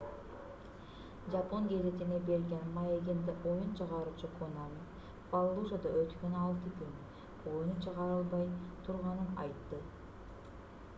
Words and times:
жапон 1.33 1.67
гезитине 1.73 2.17
берген 2.29 2.65
маегинде 2.77 3.35
оюн 3.51 3.69
чыгаруучу 3.81 4.31
конами 4.41 4.87
фаллужада 5.29 5.93
өткөн 6.03 6.41
алты 6.47 6.75
күн 6.83 6.99
оюну 7.55 7.79
чыгарылбай 7.87 8.51
турганын 8.89 9.33
айтты 9.47 9.85